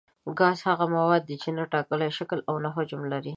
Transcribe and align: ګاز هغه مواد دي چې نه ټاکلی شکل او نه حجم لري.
ګاز 0.39 0.59
هغه 0.69 0.85
مواد 0.95 1.21
دي 1.29 1.35
چې 1.43 1.49
نه 1.57 1.63
ټاکلی 1.73 2.09
شکل 2.17 2.39
او 2.49 2.55
نه 2.63 2.69
حجم 2.75 3.01
لري. 3.13 3.29